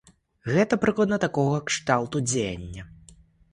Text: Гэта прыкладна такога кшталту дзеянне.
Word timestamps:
Гэта 0.55 0.73
прыкладна 0.85 1.19
такога 1.27 1.61
кшталту 1.69 2.25
дзеянне. 2.33 2.81